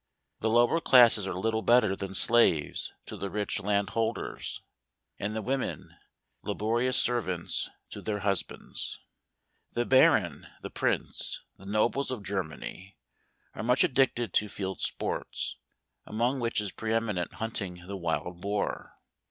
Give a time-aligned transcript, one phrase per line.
[0.39, 4.63] The lower classes are little better than slaves to the rich landholders;
[5.19, 5.95] and the women,
[6.41, 8.99] laborious servants to their hus¬ bands.
[9.73, 12.97] The baron, the prince, the nobles of Germany,
[13.53, 15.57] are much addicted to field sports;
[16.07, 18.95] among which is pre eminent hunting the wild Boar.